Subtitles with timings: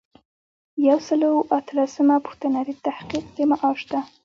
[0.87, 3.99] یو سل او اتلسمه پوښتنه د تحقیق د معاش ده.